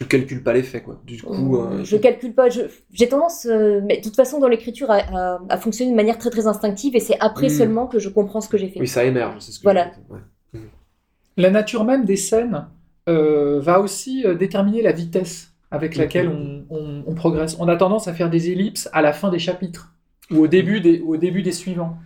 tu 0.00 0.06
calcules 0.06 0.42
pas 0.42 0.54
l'effet 0.54 0.80
quoi. 0.80 0.98
Du 1.04 1.22
coup, 1.22 1.58
euh, 1.58 1.84
je 1.84 1.98
calcule 1.98 2.34
pas. 2.34 2.48
J'ai 2.48 3.08
tendance, 3.10 3.44
euh, 3.44 3.82
mais 3.84 3.98
de 3.98 4.02
toute 4.02 4.16
façon, 4.16 4.40
dans 4.40 4.48
l'écriture, 4.48 4.90
à, 4.90 5.58
fonctionner 5.58 5.90
de 5.90 5.96
manière 5.96 6.16
très 6.16 6.30
très 6.30 6.46
instinctive, 6.46 6.96
et 6.96 7.00
c'est 7.00 7.18
après 7.20 7.48
hmm. 7.48 7.58
seulement 7.58 7.86
que 7.86 7.98
je 7.98 8.08
comprends 8.08 8.40
ce 8.40 8.48
que 8.48 8.56
j'ai 8.56 8.68
fait. 8.68 8.80
Oui, 8.80 8.88
ça 8.88 9.04
émerge. 9.04 9.34
C'est 9.40 9.52
ce 9.52 9.58
que 9.58 9.64
voilà. 9.64 9.90
Hmm. 10.54 10.60
La 11.36 11.50
nature 11.50 11.84
même 11.84 12.06
des 12.06 12.16
scènes 12.16 12.66
euh, 13.10 13.60
va 13.60 13.80
aussi 13.80 14.24
déterminer 14.38 14.80
la 14.80 14.92
vitesse 14.92 15.52
avec 15.70 15.96
laquelle 15.96 16.28
on, 16.28 17.04
on, 17.06 17.14
progresse. 17.14 17.58
On 17.60 17.68
a 17.68 17.76
tendance 17.76 18.08
à 18.08 18.14
faire 18.14 18.30
des 18.30 18.50
ellipses 18.50 18.88
à 18.94 19.02
la 19.02 19.12
fin 19.12 19.30
des 19.30 19.38
chapitres 19.38 19.94
ou 20.30 20.38
au 20.38 20.46
début 20.46 20.80
des, 20.80 21.00
au 21.00 21.16
début 21.16 21.42
des 21.42 21.52
suivants, 21.52 21.98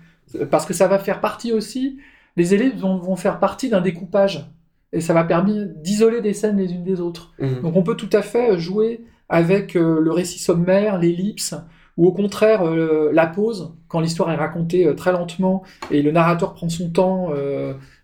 parce 0.51 0.67
que 0.67 0.75
ça 0.75 0.89
va 0.89 0.99
faire 0.99 1.21
partie 1.21 1.53
aussi. 1.53 1.99
Les 2.37 2.55
ellipses 2.55 2.81
vont, 2.81 2.99
vont 2.99 3.17
faire 3.17 3.39
partie 3.39 3.69
d'un 3.69 3.81
découpage 3.81 4.51
et 4.93 5.01
ça 5.01 5.13
va 5.13 5.25
permettre 5.25 5.75
d'isoler 5.83 6.21
des 6.21 6.33
scènes 6.33 6.57
les 6.57 6.73
unes 6.73 6.85
des 6.85 7.01
autres. 7.01 7.33
Mhm. 7.39 7.63
Donc 7.63 7.77
on 7.77 7.83
peut 7.83 7.97
tout 7.97 8.11
à 8.13 8.23
fait 8.23 8.59
jouer 8.59 9.05
avec 9.29 9.77
euh, 9.77 10.01
le 10.01 10.13
récit 10.13 10.39
sommaire, 10.39 10.99
l'ellipse, 10.99 11.55
ou 11.97 12.07
au 12.07 12.13
contraire 12.13 12.63
euh, 12.63 13.11
la 13.13 13.27
pause, 13.27 13.75
quand 13.89 14.01
l'histoire 14.01 14.31
est 14.31 14.37
racontée 14.37 14.87
euh, 14.87 14.95
très 14.95 15.13
lentement 15.13 15.63
et 15.91 16.03
le 16.03 16.13
narrateur 16.13 16.55
prend 16.55 16.69
son 16.69 16.91
temps, 16.91 17.31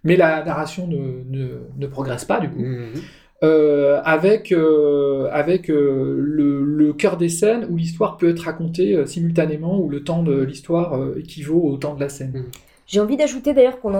mais 0.05 0.17
la 0.17 0.43
narration 0.45 0.87
ne, 0.87 1.25
ne, 1.77 1.87
progresse 1.87 2.25
pas 2.25 2.41
du 2.41 2.51
coup. 2.51 2.61
Mhm. 2.61 2.93
avec 4.05 4.53
avec 5.33 5.69
le, 5.69 6.65
le, 6.65 6.93
cœur 6.93 7.17
des 7.17 7.29
scènes 7.29 7.67
où 7.71 7.77
l'histoire 7.77 8.17
peut 8.17 8.31
être 8.31 8.41
racontée 8.41 9.07
simultanément, 9.07 9.81
où 9.81 9.89
le 9.89 10.05
temps 10.05 10.23
de 10.23 10.43
l'histoire 10.43 10.99
équivaut 11.17 11.63
au 11.63 11.77
temps 11.77 11.95
de 11.95 12.01
la 12.01 12.09
scène. 12.09 12.33
Mhm. 12.35 12.45
J'ai 12.91 12.99
envie 12.99 13.17
d'ajouter 13.17 13.55
d'ailleurs 13.55 13.79
qu'on 13.79 13.93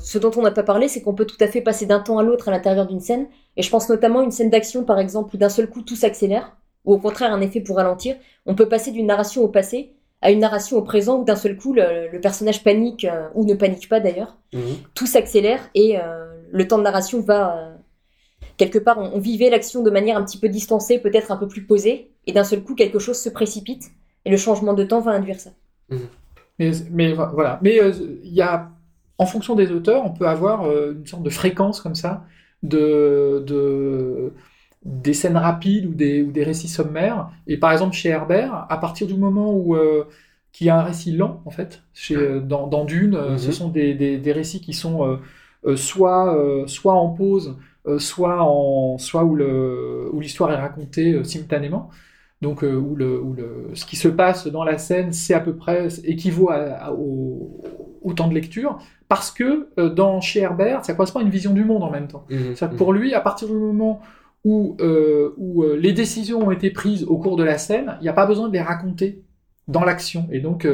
ce 0.00 0.18
dont 0.18 0.32
on 0.36 0.42
n'a 0.42 0.50
pas 0.50 0.64
parlé, 0.64 0.88
c'est 0.88 1.00
qu'on 1.00 1.14
peut 1.14 1.24
tout 1.24 1.36
à 1.38 1.46
fait 1.46 1.60
passer 1.60 1.86
d'un 1.86 2.00
temps 2.00 2.18
à 2.18 2.24
l'autre 2.24 2.48
à 2.48 2.50
l'intérieur 2.50 2.84
d'une 2.84 2.98
scène. 2.98 3.28
Et 3.56 3.62
je 3.62 3.70
pense 3.70 3.88
notamment 3.88 4.20
à 4.20 4.24
une 4.24 4.32
scène 4.32 4.50
d'action, 4.50 4.82
par 4.82 4.98
exemple, 4.98 5.36
où 5.36 5.38
d'un 5.38 5.48
seul 5.48 5.70
coup 5.70 5.82
tout 5.82 5.94
s'accélère, 5.94 6.56
ou 6.84 6.94
au 6.94 6.98
contraire 6.98 7.32
un 7.32 7.40
effet 7.40 7.60
pour 7.60 7.76
ralentir. 7.76 8.16
On 8.44 8.56
peut 8.56 8.68
passer 8.68 8.90
d'une 8.90 9.06
narration 9.06 9.42
au 9.42 9.48
passé 9.48 9.92
à 10.24 10.30
une 10.30 10.40
narration 10.40 10.78
au 10.78 10.82
présent, 10.82 11.20
où 11.20 11.24
d'un 11.24 11.36
seul 11.36 11.56
coup 11.56 11.74
le, 11.74 12.18
personnage 12.18 12.64
panique, 12.64 13.04
euh, 13.04 13.28
ou 13.34 13.44
ne 13.44 13.54
panique 13.54 13.88
pas 13.88 14.00
d'ailleurs. 14.00 14.38
Mhm. 14.52 14.62
Tout 14.94 15.06
s'accélère 15.06 15.60
et 15.74 15.98
euh, 15.98 16.24
le 16.50 16.66
temps 16.66 16.78
de 16.78 16.82
narration 16.82 17.20
va... 17.20 17.58
Euh, 17.58 17.74
quelque 18.56 18.78
part, 18.78 18.98
on, 18.98 19.18
vivait 19.18 19.50
l'action 19.50 19.82
de 19.82 19.90
manière 19.90 20.16
un 20.16 20.24
petit 20.24 20.38
peu 20.38 20.48
distancée, 20.48 20.98
peut-être 20.98 21.30
un 21.30 21.36
peu 21.36 21.46
plus 21.46 21.66
posée, 21.66 22.10
et 22.26 22.32
d'un 22.32 22.44
seul 22.44 22.62
coup 22.62 22.74
quelque 22.74 22.98
chose 22.98 23.18
se 23.18 23.28
précipite, 23.28 23.90
et 24.24 24.30
le 24.30 24.36
changement 24.36 24.72
de 24.72 24.84
temps 24.84 25.00
va 25.00 25.12
induire 25.12 25.38
ça. 25.38 25.50
Mhm. 25.90 26.08
Mais, 26.58 26.70
mais 26.90 27.12
voilà. 27.12 27.58
Mais 27.62 27.80
euh, 27.80 27.92
il 28.22 28.32
y 28.32 28.42
a, 28.42 28.70
en 29.18 29.26
fonction 29.26 29.54
des 29.54 29.72
auteurs, 29.72 30.04
on 30.04 30.10
peut 30.10 30.26
avoir 30.26 30.64
euh, 30.64 30.94
une 30.96 31.06
sorte 31.06 31.22
de 31.22 31.30
fréquence 31.30 31.80
comme 31.80 31.94
ça 31.94 32.24
de, 32.62 33.44
de 33.46 34.32
des 34.84 35.14
scènes 35.14 35.36
rapides 35.36 35.86
ou 35.86 35.94
des, 35.94 36.22
ou 36.22 36.30
des 36.30 36.44
récits 36.44 36.68
sommaires. 36.68 37.30
Et 37.46 37.56
par 37.56 37.72
exemple, 37.72 37.94
chez 37.94 38.10
Herbert, 38.10 38.66
à 38.68 38.78
partir 38.78 39.06
du 39.06 39.14
moment 39.14 39.52
où 39.52 39.74
euh, 39.74 40.04
qu'il 40.52 40.66
y 40.66 40.70
a 40.70 40.78
un 40.78 40.82
récit 40.82 41.12
lent, 41.12 41.42
en 41.44 41.50
fait, 41.50 41.82
chez, 41.94 42.40
dans, 42.40 42.66
dans 42.66 42.84
Dune, 42.84 43.16
mm-hmm. 43.16 43.38
ce 43.38 43.52
sont 43.52 43.68
des, 43.68 43.94
des, 43.94 44.18
des, 44.18 44.32
récits 44.32 44.60
qui 44.60 44.72
sont 44.72 45.18
soit, 45.74 46.64
soit 46.66 46.92
en 46.92 47.08
pause, 47.08 47.56
soit, 47.98 48.42
en, 48.42 48.98
soit 48.98 49.24
où 49.24 50.20
l'histoire 50.20 50.52
est 50.52 50.56
racontée 50.56 51.24
simultanément 51.24 51.90
donc 52.44 52.62
euh, 52.62 52.74
où, 52.74 52.94
le, 52.94 53.22
le, 53.36 53.70
ce 53.74 53.86
qui 53.86 53.96
se 53.96 54.06
passe 54.06 54.46
dans 54.46 54.64
la 54.64 54.76
scène, 54.76 55.12
c'est 55.12 55.34
à 55.34 55.40
peu 55.40 55.56
près 55.56 55.88
équivaut 56.04 56.50
au, 56.92 58.12
temps 58.12 58.28
de 58.28 58.34
lecture, 58.34 58.78
parce 59.08 59.30
que 59.30 59.68
euh, 59.78 59.88
dans 59.88 60.20
chez 60.20 60.40
Herbert, 60.40 60.84
ça 60.84 60.92
correspond 60.92 61.20
à 61.20 61.22
une 61.22 61.30
vision 61.30 61.52
du 61.54 61.64
monde 61.64 61.82
en 61.82 61.90
même 61.90 62.06
temps. 62.06 62.26
Mmh, 62.28 62.76
pour 62.76 62.92
mmh. 62.92 62.96
lui, 62.96 63.14
à 63.14 63.20
partir 63.20 63.48
du 63.48 63.54
moment 63.54 64.02
où, 64.44 64.76
euh, 64.80 65.34
où 65.36 65.64
les 65.64 65.92
décisions 65.92 66.46
ont 66.46 66.50
été 66.50 66.70
prises 66.70 67.04
au 67.04 67.18
cours 67.18 67.36
de 67.36 67.44
la 67.44 67.58
scène, 67.58 67.96
il 68.00 68.04
n'y 68.04 68.08
a 68.08 68.12
pas 68.12 68.26
besoin 68.26 68.48
de 68.48 68.52
les 68.52 68.60
raconter 68.60 69.22
dans 69.66 69.84
l'action, 69.84 70.28
et 70.30 70.40
donc 70.40 70.66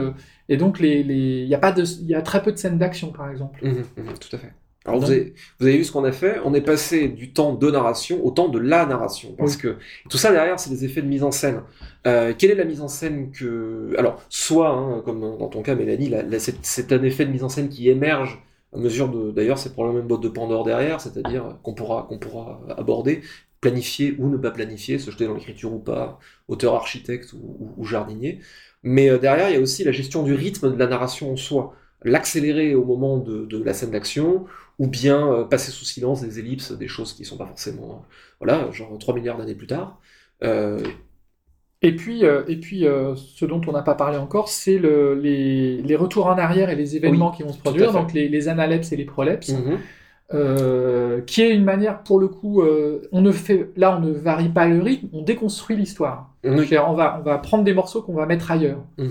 et 0.49 0.57
donc 0.57 0.81
les, 0.81 1.05
les, 1.05 1.45
y 1.45 1.55
a 1.55 1.59
pas 1.59 1.71
de, 1.71 1.85
il 1.85 2.09
y 2.09 2.15
a 2.15 2.23
très 2.23 2.43
peu 2.43 2.51
de 2.51 2.57
scènes 2.57 2.79
d'action 2.79 3.13
par 3.13 3.31
exemple. 3.31 3.65
Mmh, 3.65 3.85
tout 4.21 4.37
à 4.37 4.39
fait. 4.39 4.53
Alors 4.87 4.99
vous 4.99 5.11
avez, 5.11 5.35
vous 5.59 5.67
avez, 5.67 5.77
vu 5.77 5.85
ce 5.85 5.93
qu'on 5.93 6.05
a 6.05 6.13
fait? 6.13 6.39
On 6.45 6.55
est 6.55 6.63
passé 6.63 7.09
du 7.09 7.33
temps 7.33 7.53
de 7.53 7.71
narration 7.71 8.25
au 8.25 8.31
temps 8.31 8.49
de 8.49 8.59
la 8.59 8.87
narration, 8.87 9.35
parce 9.37 9.57
que 9.57 9.77
tout 10.09 10.17
ça 10.17 10.33
derrière, 10.33 10.59
c'est 10.59 10.71
des 10.71 10.85
effets 10.87 11.03
de 11.03 11.07
mise 11.07 11.23
en 11.23 11.31
scène. 11.31 11.61
Euh, 12.07 12.33
quelle 12.37 12.51
est 12.51 12.55
la 12.55 12.65
mise 12.65 12.81
en 12.81 12.89
scène 12.89 13.31
que... 13.31 13.95
Alors, 13.99 14.23
soit, 14.31 14.71
hein, 14.71 15.03
comme 15.05 15.21
dans 15.21 15.49
ton 15.49 15.61
cas, 15.61 15.75
Mélanie, 15.75 16.11
c'est 16.41 16.93
un 16.93 17.03
effet 17.03 17.27
de 17.27 17.31
mise 17.31 17.45
en 17.45 17.51
scène 17.51 17.69
qui 17.69 17.91
émerge 17.91 18.43
à 18.75 18.79
mesure 18.79 19.11
de... 19.11 19.33
D'ailleurs, 19.33 19.59
c'est 19.59 19.77
la 19.77 19.93
même 19.93 20.07
boîte 20.07 20.23
de 20.23 20.29
Pandore 20.31 20.65
derrière, 20.65 21.01
c'est-à-dire 21.01 21.59
qu'on 21.63 21.75
pourra, 21.75 22.07
qu'on 22.09 22.19
pourra 22.19 22.63
aborder, 22.79 23.21
planifier 23.61 24.17
ou 24.19 24.29
ne 24.29 24.37
pas 24.37 24.51
planifier, 24.51 24.99
se 24.99 25.11
jeter 25.11 25.27
dans 25.27 25.35
l'écriture 25.35 25.73
ou 25.73 25.79
pas, 25.79 26.19
auteur, 26.49 26.75
architecte 26.75 27.33
ou, 27.35 27.85
jardinier. 27.85 28.41
Mais 28.83 29.11
euh, 29.11 29.19
derrière, 29.19 29.51
il 29.51 29.55
y 29.55 29.59
a 29.59 29.61
aussi 29.61 29.85
la 29.85 29.93
gestion 29.93 30.23
du 30.23 30.35
rythme 30.35 30.73
de 30.73 30.79
la 30.79 30.87
narration 30.87 31.33
en 31.33 31.37
soi 31.37 31.75
l'accélérer 32.03 32.75
au 32.75 32.85
moment 32.85 33.19
de, 33.19 33.45
de 33.45 33.63
la 33.63 33.75
scène 33.75 33.91
d'action, 33.91 34.47
ou 34.79 34.87
bien 34.87 35.31
euh, 35.31 35.45
passer 35.45 35.71
sous 35.71 35.85
silence 35.85 36.23
des 36.23 36.39
ellipses, 36.39 36.73
des 36.73 36.89
choses 36.89 37.13
qui 37.13 37.25
sont 37.25 37.37
pas 37.37 37.47
forcément, 37.47 38.07
voilà, 38.41 38.71
genre 38.71 38.97
3 38.99 39.15
milliards 39.15 39.37
d'années 39.37 39.55
plus 39.55 39.67
tard. 39.67 40.01
Euh, 40.43 40.81
Et 41.83 41.95
puis, 41.97 42.25
euh, 42.25 42.45
et 42.49 42.57
puis 42.57 42.87
euh, 42.87 43.15
ce 43.17 43.45
dont 43.45 43.61
on 43.67 43.73
n'a 43.73 43.83
pas 43.83 43.95
parlé 43.95 44.19
encore, 44.19 44.49
c'est 44.49 44.79
le, 44.79 45.15
les, 45.15 45.83
les, 45.83 45.97
retours 45.97 46.27
en 46.27 46.39
arrière 46.39 46.71
et 46.71 46.77
les 46.77 46.97
événements 46.97 47.31
qui 47.31 47.43
vont 47.43 47.53
se 47.53 47.59
produire, 47.59 47.93
donc 47.93 48.13
les, 48.13 48.29
les, 48.29 48.49
analepses 48.49 48.93
et 48.93 48.97
les 48.97 49.05
prolepses, 49.05 49.51
mhm. 49.51 49.79
Euh, 50.33 51.21
qui 51.23 51.43
est 51.43 51.51
une 51.51 51.65
manière, 51.65 52.03
pour 52.03 52.21
le 52.21 52.29
coup, 52.29 52.63
euh, 52.63 53.03
on 53.11 53.21
ne 53.21 53.33
fait, 53.33 53.71
là, 53.77 53.97
on 53.97 54.01
ne 54.01 54.13
varie 54.13 54.49
pas 54.49 54.69
le 54.69 54.81
rythme, 54.81 55.09
on 55.13 55.23
déconstruit 55.23 55.77
l'histoire. 55.77 56.35
On 56.45 56.95
va, 56.95 57.19
on 57.19 57.23
va 57.23 57.39
prendre 57.39 57.65
des 57.65 57.75
morceaux 57.75 58.03
qu'on 58.03 58.15
va 58.15 58.27
mettre 58.27 58.51
ailleurs. 58.51 58.85
Mhm. 58.99 59.11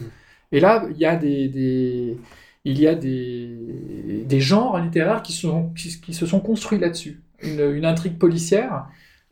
Et 0.51 0.59
là, 0.59 0.85
il 0.89 0.97
y 0.97 1.05
a 1.05 1.15
des, 1.15 1.47
des 1.47 2.17
il 2.65 2.79
y 2.79 2.88
a 2.88 2.95
des, 2.95 4.25
des 4.25 4.39
genres 4.41 4.79
littéraires 4.79 5.21
qui, 5.21 5.33
sont, 5.33 5.69
qui, 5.75 5.99
qui 6.01 6.13
se 6.13 6.25
sont 6.25 6.39
construits 6.39 6.79
là-dessus. 6.79 7.21
Une, 7.41 7.61
une, 7.61 7.85
intrigue 7.85 8.17
policière 8.17 8.88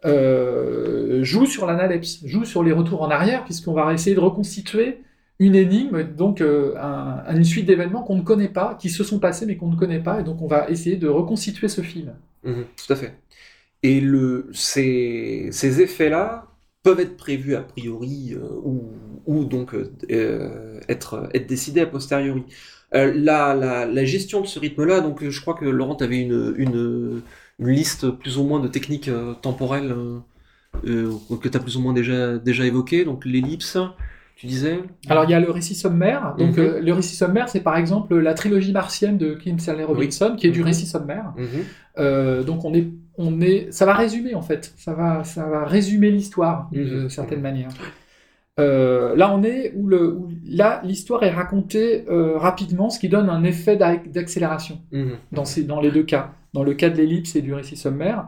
euh, 0.05 1.23
joue 1.23 1.45
sur 1.45 1.65
l'analepse, 1.65 2.25
joue 2.25 2.45
sur 2.45 2.63
les 2.63 2.71
retours 2.71 3.01
en 3.01 3.09
arrière, 3.09 3.43
puisqu'on 3.43 3.73
va 3.73 3.93
essayer 3.93 4.15
de 4.15 4.21
reconstituer 4.21 4.99
une 5.39 5.55
énigme, 5.55 6.03
donc 6.03 6.41
euh, 6.41 6.73
une 7.29 7.43
suite 7.43 7.65
d'événements 7.65 8.03
qu'on 8.03 8.15
ne 8.15 8.23
connaît 8.23 8.49
pas, 8.49 8.75
qui 8.75 8.89
se 8.89 9.03
sont 9.03 9.19
passés 9.19 9.45
mais 9.45 9.55
qu'on 9.55 9.69
ne 9.69 9.75
connaît 9.75 10.01
pas, 10.01 10.19
et 10.19 10.23
donc 10.23 10.41
on 10.41 10.47
va 10.47 10.69
essayer 10.69 10.97
de 10.97 11.07
reconstituer 11.07 11.67
ce 11.67 11.81
film. 11.81 12.13
Mhm, 12.43 12.65
tout 12.75 12.93
à 12.93 12.95
fait. 12.95 13.13
Et 13.83 14.03
ces, 14.53 15.49
effets-là 15.81 16.47
peuvent 16.83 16.99
être 16.99 17.17
prévus 17.17 17.55
a 17.55 17.61
priori 17.61 18.33
euh, 18.33 18.39
ou, 19.25 19.45
donc 19.45 19.75
être, 20.89 21.29
être 21.33 21.47
décidés 21.47 21.81
a 21.81 21.85
posteriori. 21.85 22.43
La, 22.93 23.53
la, 23.53 24.05
gestion 24.05 24.41
de 24.41 24.47
ce 24.47 24.59
rythme-là, 24.59 25.01
donc 25.01 25.27
je 25.27 25.41
crois 25.41 25.53
que 25.53 25.65
Laurent 25.65 25.97
avait 25.97 26.21
une, 26.21 26.55
une 26.57 27.21
liste 27.59 28.09
plus 28.11 28.37
ou 28.37 28.43
moins 28.43 28.59
de 28.59 28.67
techniques 28.67 29.07
euh, 29.07 29.33
temporelles 29.33 29.91
euh, 29.91 30.19
euh, 30.85 31.11
que 31.41 31.47
tu 31.47 31.57
as 31.57 31.59
plus 31.59 31.77
ou 31.77 31.81
moins 31.81 31.93
déjà, 31.93 32.37
déjà 32.37 32.65
évoquées. 32.65 33.05
Donc 33.05 33.25
l'ellipse, 33.25 33.77
tu 34.37 34.45
disais 34.45 34.79
Alors 35.09 35.23
il 35.25 35.31
y 35.31 35.33
a 35.33 35.39
le 35.39 35.49
récit 35.49 35.75
sommaire. 35.75 36.35
Donc 36.37 36.57
mhm. 36.57 36.77
le 36.79 36.93
récit 36.93 37.15
sommaire, 37.15 37.49
c'est 37.49 37.61
par 37.61 37.75
exemple 37.75 38.15
la 38.17 38.33
trilogie 38.33 38.71
martienne 38.71 39.17
de 39.17 39.33
Kim 39.33 39.57
Stanley 39.57 39.83
Robinson, 39.83 40.35
qui 40.37 40.47
est 40.47 40.51
du 40.51 40.59
mhm. 40.59 40.65
récit 40.65 40.85
sommaire. 40.85 41.33
Mhm. 41.37 42.43
donc 42.43 42.63
on 42.63 42.73
est, 42.73 42.87
on 43.17 43.41
est, 43.41 43.71
ça 43.71 43.85
va 43.85 43.93
résumer 43.93 44.35
en 44.35 44.43
fait. 44.43 44.73
Ça 44.77 44.93
va, 44.93 45.23
ça 45.23 45.45
va 45.47 45.65
résumer 45.65 46.11
l'histoire 46.11 46.69
d'une 46.71 47.09
certaine 47.09 47.41
manière. 47.41 47.69
là, 48.57 49.33
on 49.33 49.43
est 49.43 49.73
où, 49.75 49.87
le, 49.87 50.13
où 50.13 50.29
là 50.47 50.81
l'histoire 50.83 51.23
est 51.23 51.31
racontée 51.31 52.05
rapidement, 52.07 52.89
ce 52.91 52.99
qui 52.99 53.09
donne 53.09 53.29
un 53.29 53.43
effet 53.43 53.75
d'accélération 53.75 54.79
dans, 55.31 55.45
ces, 55.45 55.63
dans 55.63 55.81
les 55.81 55.91
deux 55.91 56.03
cas 56.03 56.31
dans 56.53 56.63
le 56.63 56.73
cas 56.73 56.89
de 56.89 56.97
l'ellipse 56.97 57.35
et 57.35 57.41
du 57.41 57.53
récit 57.53 57.77
sommaire. 57.77 58.27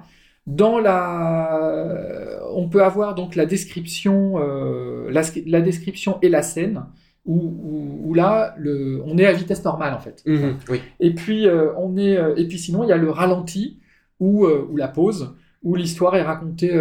Dans 0.49 0.79
la, 0.79 2.39
on 2.55 2.69
peut 2.69 2.83
avoir 2.83 3.13
donc 3.13 3.35
la 3.35 3.45
description, 3.45 4.39
euh, 4.39 5.11
la, 5.11 5.61
description 5.61 6.17
et 6.23 6.29
la 6.29 6.41
scène, 6.41 6.85
où, 7.27 8.15
là, 8.15 8.55
le, 8.57 9.03
on 9.05 9.19
est 9.19 9.27
à 9.27 9.31
vitesse 9.31 9.63
normale 9.63 9.93
en 9.93 9.99
fait. 9.99 10.23
Mhm, 10.25 10.57
et 10.99 11.13
puis 11.13 11.47
euh, 11.47 11.71
on 11.77 11.97
est, 11.97 12.17
euh, 12.17 12.33
et 12.35 12.47
puis 12.47 12.57
sinon 12.57 12.83
il 12.83 12.89
y 12.89 12.91
a 12.91 12.97
le 12.97 13.11
ralenti 13.11 13.77
ou, 14.19 14.47
ou 14.47 14.75
la 14.75 14.87
pause, 14.87 15.35
où 15.61 15.75
l'histoire 15.75 16.15
est 16.15 16.23
racontée 16.23 16.73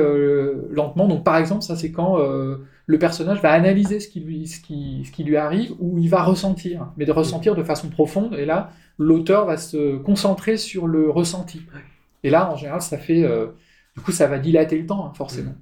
lentement. 0.70 1.06
Donc 1.06 1.22
par 1.22 1.37
exemple, 1.37 1.62
ça 1.62 1.76
c'est 1.76 1.92
quand 1.92 2.16
le 2.87 2.98
personnage 2.98 3.42
va 3.42 3.52
analyser 3.52 4.00
ce 4.00 4.08
qui 4.08 4.20
lui, 4.20 4.46
ce 4.46 4.60
qui, 4.62 5.04
ce 5.04 5.12
qui 5.12 5.25
lui 5.25 5.37
arrive, 5.37 5.75
ou 5.78 5.98
il 5.98 6.08
va 6.08 6.22
ressentir, 6.22 6.87
mais 6.96 7.04
de 7.04 7.12
ressentir 7.12 7.54
de 7.54 7.62
façon 7.62 7.90
profonde. 7.90 8.34
Et 8.38 8.46
là, 8.46 8.70
l'auteur 8.98 9.44
va 9.44 9.58
se 9.58 9.98
concentrer 9.98 10.56
sur 10.56 10.87
le 10.87 11.10
ressenti. 11.10 11.60
Et 12.25 12.30
là, 12.30 12.50
en 12.50 12.56
général, 12.56 12.82
ça 12.82 12.98
fait, 12.98 13.22
euh, 13.25 13.46
du 13.96 14.02
coup, 14.02 14.12
ça 14.12 14.26
va 14.26 14.38
dilater 14.38 14.78
le 14.78 14.87
temps, 14.87 15.06
hein, 15.06 15.12
forcément. 15.14 15.54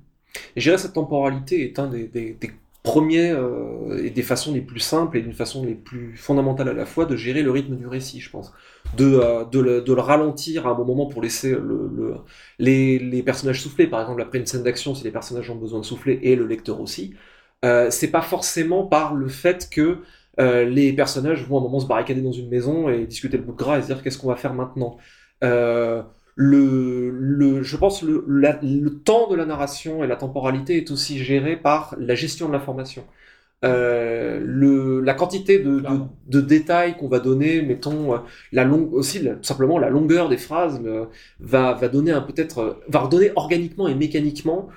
Et 0.54 0.60
gérer 0.60 0.78
cette 0.78 0.94
temporalité 0.94 1.64
est 1.64 1.78
un 1.78 1.88
des, 1.88 2.36
premiers 2.82 3.30
euh, 3.30 4.04
et 4.04 4.10
des 4.10 4.22
façons 4.22 4.52
les 4.52 4.60
plus 4.60 4.78
simples 4.78 5.18
et 5.18 5.22
d'une 5.22 5.32
façon 5.32 5.64
les 5.64 5.75
plus 5.75 6.16
fondamentales 6.16 6.68
à 6.68 6.72
la 6.72 6.86
fois 6.86 7.04
de 7.04 7.16
gérer 7.16 7.42
le 7.42 7.50
rythme 7.50 7.75
du 7.75 7.86
récit, 7.86 8.20
je 8.20 8.30
pense. 8.30 8.52
De, 8.96 9.20
euh, 9.20 9.44
le, 9.52 10.00
ralentir 10.00 10.66
à 10.66 10.70
un 10.70 10.75
bon 10.75 10.84
moment 10.84 11.06
pour 11.06 11.20
laisser 11.20 11.50
le, 11.50 11.90
le, 11.92 12.14
les, 12.60 13.22
personnages 13.25 13.60
souffler. 13.60 13.88
Par 13.88 14.00
exemple, 14.00 14.22
après 14.22 14.38
une 14.38 14.46
scène 14.46 14.62
d'action, 14.62 14.94
si 14.94 15.02
les 15.02 15.10
personnages 15.10 15.50
ont 15.50 15.56
besoin 15.56 15.80
de 15.80 15.84
souffler 15.84 16.20
et 16.22 16.36
le 16.36 16.46
lecteur 16.46 16.80
aussi, 16.80 17.14
euh, 17.64 17.90
c'est 17.90 18.10
pas 18.10 18.22
forcément 18.22 18.86
par 18.86 19.14
le 19.14 19.28
fait 19.28 19.68
que 19.70 19.98
les 20.38 20.92
personnages 20.92 21.44
vont 21.48 21.56
à 21.56 21.60
un 21.60 21.62
moment 21.62 21.80
se 21.80 21.86
barricader 21.86 22.20
dans 22.20 22.30
une 22.30 22.50
maison 22.50 22.90
et 22.90 23.06
discuter 23.06 23.38
le 23.38 23.42
bout 23.42 23.52
de 23.52 23.56
gras 23.56 23.78
et 23.78 23.82
se 23.82 23.86
dire 23.86 24.02
qu'est-ce 24.02 24.18
qu'on 24.18 24.28
va 24.28 24.36
faire 24.36 24.52
maintenant? 24.52 24.98
Le, 26.37 27.11
le, 27.11 27.62
je 27.62 27.76
pense 27.78 28.02
le, 28.02 28.25
le 28.28 28.90
temps 28.90 29.28
de 29.28 29.37
la 29.37 29.47
narration 29.47 30.05
et 30.05 30.07
la 30.07 30.16
temporalité 30.16 30.76
est 30.78 30.90
aussi 30.90 31.19
géré 31.19 31.57
par 31.57 31.97
la 31.99 32.14
gestion 32.14 32.49
de 32.49 32.52
l'information. 32.52 33.05
Euh, 33.64 34.38
le, 34.45 35.00
la 35.00 35.14
quantité 35.14 35.59
de, 35.59 35.81
de, 35.81 36.00
de 36.28 36.40
détails 36.43 36.97
qu'on 36.99 37.09
va 37.09 37.21
donner, 37.21 37.62
mettons 37.62 38.14
euh, 38.14 38.19
la 38.52 38.64
longue 38.64 38.93
aussi 38.93 39.21
tout 39.25 39.43
simplement 39.43 39.78
la 39.78 39.88
longueur 39.90 40.28
des 40.28 40.37
phrases 40.37 40.81
euh, 40.85 41.07
va, 41.40 41.73
va 41.75 41.88
donner 41.88 42.12
un 42.12 42.21
peut-être 42.21 42.83
va 42.88 43.00
redonner 43.00 43.33
organiquement 43.35 43.88
et 43.88 43.95
mécaniquement 43.95 44.69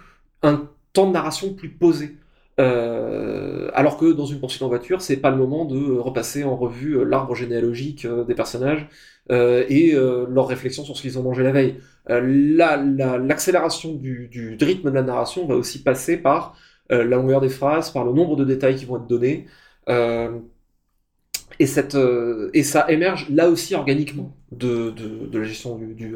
un 0.44 0.70
temps 0.94 1.08
de 1.08 1.14
narration 1.14 1.54
plus 1.54 1.70
posé. 1.70 2.18
Euh, 2.60 3.70
alors 3.74 3.98
que 3.98 4.12
dans 4.12 4.26
une 4.26 4.40
poursuite 4.40 4.62
en 4.64 4.68
voiture, 4.68 5.02
c'est 5.02 5.18
pas 5.18 5.30
le 5.30 5.38
moment 5.38 5.64
de 5.66 5.98
repasser 5.98 6.44
en 6.44 6.58
revue 6.58 6.98
euh, 6.98 7.04
l'arbre 7.06 7.34
généalogique 7.34 8.04
euh, 8.06 8.26
des 8.26 8.36
personnages 8.36 8.88
et 9.32 9.94
leurs 9.94 10.48
réflexions 10.48 10.84
sur 10.84 10.98
ce 10.98 11.04
qu'ils 11.04 11.20
ont 11.20 11.22
mangé 11.22 11.44
la 11.44 11.52
veille. 11.52 11.76
L'accélération 12.08 13.94
du, 13.94 14.58
rythme 14.60 14.90
de 14.90 14.96
la 14.96 15.04
narration 15.04 15.46
va 15.46 15.54
aussi 15.54 15.84
passer 15.84 16.18
par 16.18 16.58
la 16.90 17.04
longueur 17.04 17.40
des 17.40 17.50
phrases, 17.50 17.92
par 17.92 18.06
le 18.06 18.12
nombre 18.12 18.36
de 18.38 18.44
détails 18.44 18.74
qui 18.76 18.86
vont 18.86 18.98
être 18.98 19.06
donnés. 19.06 19.46
et, 21.60 21.68
ça 21.68 22.86
émerge 22.90 23.30
là 23.30 23.50
aussi 23.52 23.76
organiquement 23.76 24.36
de, 24.52 24.96
la 25.32 25.44
gestion 25.44 25.78
du, 25.78 26.16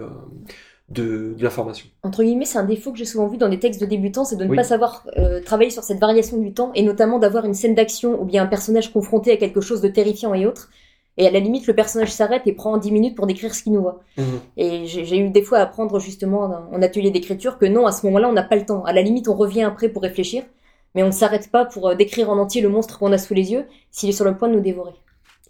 de, 0.89 1.33
de 1.37 1.43
l'information. 1.43 1.87
Entre 2.03 2.23
guillemets, 2.23 2.45
c'est 2.45 2.57
un 2.57 2.65
défaut 2.65 2.91
que 2.91 2.97
j'ai 2.97 3.05
souvent 3.05 3.27
vu 3.27 3.37
dans 3.37 3.47
les 3.47 3.59
textes 3.59 3.81
de 3.81 3.85
débutants, 3.85 4.25
c'est 4.25 4.35
de 4.35 4.43
ne 4.43 4.55
pas 4.55 4.63
savoir 4.63 5.05
euh, 5.17 5.41
travailler 5.41 5.69
sur 5.69 5.83
cette 5.83 5.99
variation 5.99 6.37
du 6.37 6.53
temps, 6.53 6.71
et 6.75 6.83
notamment 6.83 7.19
d'avoir 7.19 7.45
une 7.45 7.53
scène 7.53 7.75
d'action 7.75 8.21
ou 8.21 8.25
bien 8.25 8.43
un 8.43 8.47
personnage 8.47 8.91
confronté 8.91 9.31
à 9.31 9.37
quelque 9.37 9.61
chose 9.61 9.81
de 9.81 9.87
terrifiant 9.87 10.33
et 10.33 10.45
autre. 10.45 10.69
Et 11.17 11.27
à 11.27 11.31
la 11.31 11.39
limite, 11.39 11.67
le 11.67 11.75
personnage 11.75 12.11
s'arrête 12.11 12.41
et 12.47 12.53
prend 12.53 12.75
10 12.77 12.91
minutes 12.91 13.15
pour 13.15 13.27
décrire 13.27 13.53
ce 13.53 13.61
qu'il 13.61 13.73
nous 13.73 13.81
voit. 13.81 13.99
Mhm. 14.17 14.39
Et 14.57 14.85
j'ai 14.87 15.17
eu 15.17 15.29
des 15.29 15.43
fois 15.43 15.59
à 15.59 15.61
apprendre 15.61 15.99
justement 15.99 16.67
en 16.71 16.81
atelier 16.81 17.11
d'écriture 17.11 17.59
que 17.59 17.65
non, 17.65 17.85
à 17.85 17.91
ce 17.91 18.05
moment-là, 18.07 18.29
on 18.29 18.33
n'a 18.33 18.43
pas 18.43 18.55
le 18.55 18.65
temps. 18.65 18.83
À 18.83 18.93
la 18.93 19.03
limite, 19.03 19.27
on 19.27 19.35
revient 19.35 19.61
après 19.61 19.89
pour 19.89 20.01
réfléchir, 20.01 20.43
mais 20.95 21.03
on 21.03 21.07
ne 21.07 21.11
s'arrête 21.11 21.51
pas 21.51 21.65
pour 21.65 21.89
euh, 21.89 21.95
décrire 21.95 22.29
en 22.29 22.37
entier 22.37 22.61
le 22.61 22.69
monstre 22.69 22.97
qu'on 22.97 23.11
a 23.11 23.17
sous 23.17 23.33
les 23.33 23.51
yeux 23.51 23.65
s'il 23.91 24.09
est 24.09 24.13
sur 24.13 24.25
le 24.25 24.35
point 24.35 24.49
de 24.49 24.55
nous 24.55 24.61
dévorer. 24.61 24.93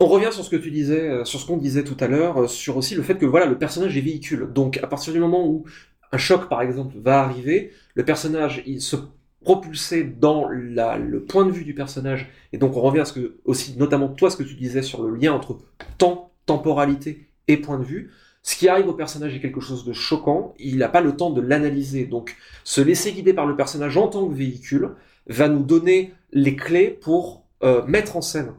On 0.04 0.08
revient 0.08 0.34
sur 0.34 0.44
ce 0.44 0.50
que 0.50 0.58
tu 0.58 0.70
disais, 0.70 1.00
euh, 1.00 1.24
sur 1.24 1.40
ce 1.40 1.46
qu'on 1.46 1.56
disait 1.56 1.86
tout 1.86 1.96
à 2.02 2.08
l'heure, 2.08 2.42
euh, 2.42 2.48
sur 2.48 2.76
aussi 2.76 2.94
le 2.94 3.04
fait 3.04 3.16
que 3.16 3.26
voilà, 3.26 3.46
le 3.46 3.58
personnage 3.58 3.98
est 3.98 4.02
véhicule. 4.02 4.50
Donc 4.54 4.78
à 4.84 4.88
partir 4.88 5.14
du 5.14 5.20
moment 5.20 5.48
où 5.48 5.64
un 6.12 6.18
choc 6.18 6.50
par 6.50 6.62
exemple 6.62 6.98
va 7.00 7.22
arriver, 7.22 7.72
le 7.96 8.04
personnage 8.04 8.64
il 8.66 8.82
se 8.82 8.98
propulser 9.46 10.04
dans 10.04 10.50
la, 10.50 10.98
le 10.98 11.24
point 11.24 11.46
de 11.46 11.52
vue 11.52 11.64
du 11.64 11.74
personnage. 11.74 12.30
Et 12.52 12.58
donc 12.58 12.76
on 12.76 12.82
revient 12.82 13.00
à 13.00 13.06
ce 13.06 13.14
que 13.14 13.38
aussi 13.46 13.78
notamment 13.78 14.10
toi 14.10 14.30
ce 14.30 14.36
que 14.36 14.44
tu 14.44 14.56
disais 14.56 14.82
sur 14.82 15.04
le 15.04 15.16
lien 15.16 15.32
entre 15.32 15.58
temps, 15.98 16.34
temporalité 16.46 17.30
et 17.48 17.56
point 17.56 17.80
de 17.80 17.86
vue. 17.86 18.12
Ce 18.42 18.58
qui 18.58 18.68
arrive 18.68 18.90
au 18.90 18.94
personnage 18.94 19.34
est 19.34 19.40
quelque 19.40 19.62
chose 19.62 19.86
de 19.86 19.94
choquant, 19.94 20.54
il 20.60 20.80
n'a 20.80 20.90
pas 20.90 21.00
le 21.00 21.16
temps 21.16 21.30
de 21.30 21.40
l'analyser. 21.40 22.08
Donc 22.08 22.36
se 22.66 22.82
laisser 22.82 23.14
guider 23.14 23.32
par 23.32 23.46
le 23.46 23.56
personnage 23.56 23.96
en 23.96 24.10
tant 24.10 24.28
que 24.28 24.34
véhicule 24.34 24.96
va 25.28 25.48
nous 25.48 25.64
donner 25.64 26.12
les 26.34 26.58
clés 26.58 26.90
pour 26.90 27.46
euh, 27.64 27.86
mettre 27.86 28.18
en 28.18 28.22
scène 28.22 28.52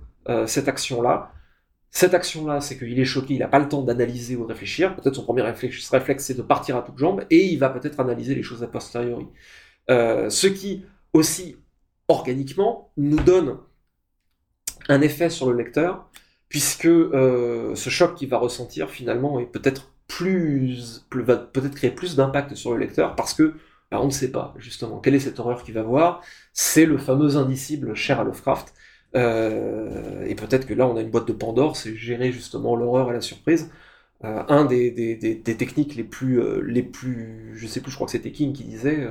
cette 0.46 0.68
action-là. 0.68 1.34
Cette 1.96 2.12
action-là, 2.12 2.60
c'est 2.60 2.76
qu'il 2.76 2.98
est 2.98 3.04
choqué, 3.04 3.34
il 3.34 3.38
n'a 3.38 3.46
pas 3.46 3.60
le 3.60 3.68
temps 3.68 3.82
d'analyser 3.82 4.34
ou 4.34 4.42
de 4.42 4.48
réfléchir. 4.48 4.96
Peut-être 4.96 5.14
son 5.14 5.22
premier 5.22 5.42
réflexe, 5.42 5.88
réflexe 5.90 6.24
c'est 6.24 6.34
de 6.34 6.42
partir 6.42 6.76
à 6.76 6.82
toutes 6.82 6.98
jambes, 6.98 7.24
et 7.30 7.46
il 7.46 7.56
va 7.60 7.68
peut-être 7.68 8.00
analyser 8.00 8.34
les 8.34 8.42
choses 8.42 8.64
a 8.64 8.66
posteriori. 8.66 9.26
Euh, 9.92 10.28
ce 10.28 10.48
qui, 10.48 10.84
aussi, 11.12 11.56
organiquement, 12.08 12.90
nous 12.96 13.20
donne 13.20 13.58
un 14.88 15.00
effet 15.02 15.30
sur 15.30 15.48
le 15.48 15.56
lecteur, 15.56 16.10
puisque 16.48 16.86
euh, 16.86 17.76
ce 17.76 17.90
choc 17.90 18.16
qu'il 18.16 18.28
va 18.28 18.38
ressentir, 18.38 18.90
finalement, 18.90 19.38
est 19.38 19.46
peut-être 19.46 19.92
plus, 20.08 21.06
va 21.12 21.36
peut-être 21.36 21.76
créer 21.76 21.92
plus 21.92 22.16
d'impact 22.16 22.56
sur 22.56 22.72
le 22.72 22.80
lecteur, 22.80 23.14
parce 23.14 23.34
que 23.34 23.54
bah, 23.92 24.00
on 24.02 24.06
ne 24.06 24.10
sait 24.10 24.32
pas, 24.32 24.52
justement, 24.58 24.98
quelle 24.98 25.14
est 25.14 25.20
cette 25.20 25.38
horreur 25.38 25.62
qu'il 25.62 25.74
va 25.74 25.82
voir. 25.82 26.22
C'est 26.52 26.86
le 26.86 26.98
fameux 26.98 27.36
indicible 27.36 27.94
cher 27.94 28.18
à 28.18 28.24
Lovecraft, 28.24 28.74
euh, 29.16 30.25
et 30.26 30.35
peut-être 30.35 30.66
que 30.66 30.75
là, 30.75 30.87
on 30.87 30.97
a 30.97 31.00
une 31.00 31.11
boîte 31.11 31.28
de 31.28 31.33
Pandore, 31.33 31.76
c'est 31.76 31.94
gérer 31.94 32.33
justement 32.33 32.76
l'horreur 32.76 33.11
et 33.11 33.14
la 33.14 33.21
surprise. 33.21 33.71
Euh, 34.25 34.42
un 34.49 34.64
des, 34.64 34.90
des, 34.90 35.16
des, 35.16 35.35
des, 35.35 35.56
techniques 35.56 35.97
les 35.97 36.04
plus, 36.04 36.40
euh, 36.40 36.62
les 36.66 36.83
plus, 36.83 37.52
je 37.56 37.66
sais 37.66 37.80
plus, 37.80 37.90
je 37.90 37.97
crois 37.97 38.06
que 38.06 38.12
c'était 38.12 38.30
King 38.30 38.54
qui 38.54 38.64
disait, 38.64 39.06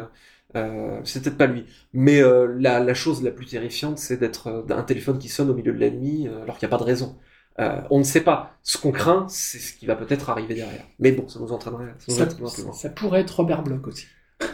euh, 0.56 1.00
c'est 1.04 1.22
peut-être 1.22 1.38
pas 1.38 1.46
lui, 1.46 1.66
mais 1.94 2.22
la, 2.22 2.80
la, 2.80 2.94
chose 2.94 3.22
la 3.22 3.30
plus 3.32 3.46
terrifiante, 3.46 4.00
c'est 4.00 4.18
d'être 4.18 4.66
un 4.70 4.84
téléphone 4.84 5.20
qui 5.20 5.30
sonne 5.30 5.50
au 5.50 5.54
milieu 5.54 5.74
de 5.74 5.80
la 5.80 5.92
nuit 5.92 6.28
alors 6.28 6.58
qu'il 6.58 6.68
n'y 6.68 6.74
a 6.74 6.78
pas 6.78 6.84
de 6.84 6.88
raison. 6.88 7.16
on 7.60 8.00
ne 8.00 8.04
sait 8.04 8.22
pas. 8.22 8.58
Ce 8.64 8.78
qu'on 8.80 8.92
craint, 8.92 9.28
c'est 9.30 9.60
ce 9.60 9.74
qui 9.74 9.86
va 9.86 9.96
peut-être 9.96 10.30
arriver 10.30 10.56
derrière. 10.56 10.86
Mais 11.00 11.12
bon, 11.12 11.28
ça 11.28 11.40
nous 11.40 11.52
entraînerait. 11.52 11.94
Ça, 12.08 12.28
ça, 12.30 12.74
ça 12.74 12.90
pourrait 12.90 13.22
être 13.22 13.36
Robert 13.36 13.62
Bloch 13.62 13.86
aussi. 13.86 14.08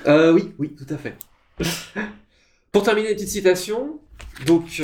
oui, 0.07 0.53
oui, 0.57 0.75
tout 0.75 0.93
à 0.93 0.97
fait. 0.97 1.15
Pour 2.71 2.83
terminer, 2.83 3.09
une 3.09 3.15
petite 3.15 3.29
citation. 3.29 3.99
Donc, 4.45 4.81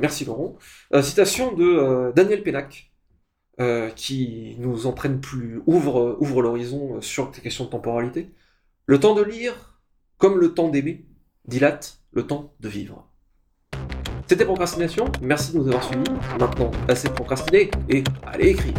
merci 0.00 0.24
Laurent. 0.24 0.56
citation 1.02 1.52
de 1.52 2.12
Daniel 2.14 2.42
Pénac, 2.42 2.90
qui 3.96 4.56
nous 4.58 4.86
entraîne 4.86 5.20
plus, 5.20 5.60
ouvre, 5.66 6.18
l'horizon 6.42 7.00
sur 7.00 7.30
les 7.34 7.40
questions 7.40 7.64
de 7.64 7.70
temporalité. 7.70 8.30
Le 8.86 8.98
temps 8.98 9.14
de 9.14 9.22
lire, 9.22 9.78
comme 10.18 10.38
le 10.38 10.54
temps 10.54 10.68
d'aimer, 10.68 11.06
dilate 11.46 11.98
le 12.12 12.26
temps 12.26 12.54
de 12.60 12.68
vivre. 12.68 13.08
C'était 14.28 14.44
Procrastination, 14.44 15.06
merci 15.20 15.52
de 15.52 15.58
nous 15.58 15.66
avoir 15.68 15.84
suivis. 15.84 16.10
Maintenant, 16.38 16.70
assez 16.88 17.08
procrastiné 17.08 17.70
et 17.88 18.02
allez 18.24 18.50
écrire. 18.50 18.74